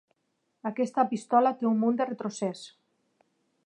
[0.69, 2.69] Aquesta pistola té un munt de retrocés.